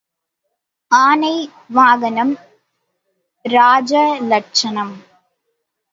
ஆனை 0.91 1.35
வாகனம் 1.69 2.33
ராஜ 3.45 3.91
லட்சணம். 4.31 4.95